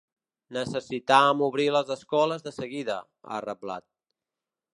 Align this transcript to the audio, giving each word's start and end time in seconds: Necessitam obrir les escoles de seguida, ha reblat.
Necessitam 0.55 1.43
obrir 1.49 1.67
les 1.75 1.91
escoles 1.99 2.47
de 2.47 2.55
seguida, 2.59 2.97
ha 3.37 3.43
reblat. 3.51 3.91